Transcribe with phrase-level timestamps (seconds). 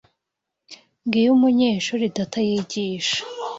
[1.05, 3.19] Ngiyo umunyeshuri data yigisha.